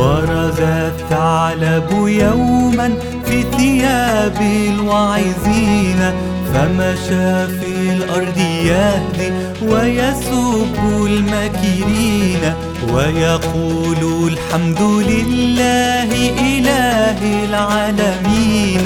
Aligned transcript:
برز 0.00 0.60
الثعلب 0.60 1.90
يوما 2.08 2.94
في 3.26 3.44
ثياب 3.56 4.40
الواعظين 4.40 6.00
فمشى 6.54 7.46
في 7.46 7.92
الأرض 7.92 8.38
يهدي 8.38 9.32
ويسب 9.62 10.74
المكرين 11.06 12.54
ويقول 12.92 14.32
الحمد 14.32 14.82
لله 14.82 16.10
إله 16.56 17.18
العالمين 17.48 18.84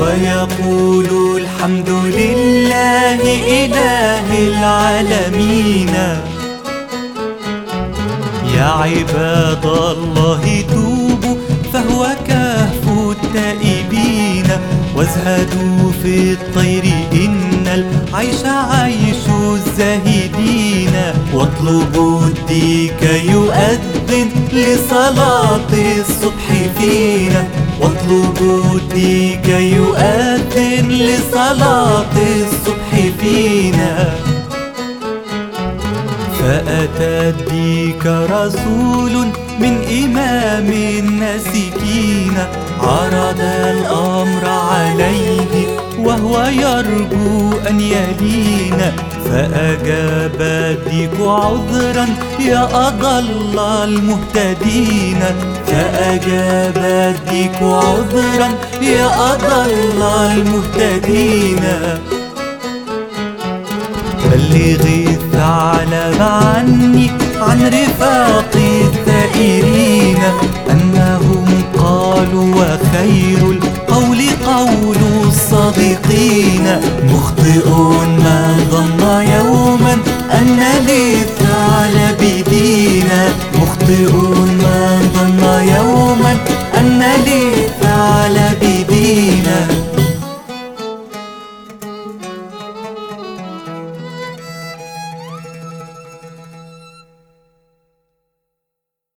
ويقول 0.00 1.40
الحمد 1.40 1.90
لله 1.90 3.20
إله 3.64 4.28
العالمين. 4.48 5.94
يا 8.56 8.64
عباد 8.64 9.64
الله 9.66 10.64
توبوا 10.72 11.36
فهو 11.72 12.06
كهف 12.26 12.82
التائبين. 13.10 14.46
وازهدوا 14.96 15.92
في 16.02 16.32
الطير 16.32 16.84
إن 17.12 17.66
العيش 17.66 18.44
عيش 18.44 19.24
الزاهدين. 19.54 20.94
واطلبوا 21.34 22.20
الديك 22.20 23.02
يؤذن 23.02 24.30
لصلاة 24.52 25.70
الصبح 25.98 26.46
فينا 26.78 27.48
واطلبوا 27.80 28.74
الديك 28.74 29.48
يؤذن 29.48 30.88
لصلاة 30.88 32.14
الصبح 32.16 32.90
الديك 37.00 38.06
رسول 38.06 39.14
من 39.60 39.74
إمام 40.04 40.68
الناسكين. 40.72 42.36
عرض 42.82 43.40
الأمر 43.40 44.44
عليه 44.48 45.52
وهو 45.98 46.44
يرجو 46.46 47.52
أن 47.70 47.80
يلين. 47.80 48.80
فأجاب 49.24 50.36
الديك 50.40 51.20
عذرا 51.20 52.06
يا 52.40 52.88
أضل 52.88 53.58
المهتدين. 53.58 55.20
فأجاب 55.66 56.76
الديك 56.76 57.62
عذرا 57.62 58.48
يا 58.82 59.32
أضل 59.32 60.02
المهتدين. 60.02 61.64
بلغ 64.24 64.82
الثعلب 64.86 66.20
عني 66.20 66.75
عن 67.46 67.66
رفاق 67.66 68.50
الثائرين 68.56 70.18
أنهم 70.70 71.44
قالوا 71.78 72.54
وخير 72.54 73.50
القول 73.50 74.18
قول 74.46 74.96
الصادقين 75.26 76.80
مخطئ 77.12 77.68
ما 78.22 78.56
ظن 78.70 79.02
يوما 79.36 79.92
أن 80.32 80.60
للثعلب 80.88 82.44
دينا 82.50 83.28
مخطئ 83.62 84.12
ما 84.62 85.00
ظن 85.14 85.68
يوما 85.76 86.36
أن 86.78 87.02
للثعلب 87.26 87.76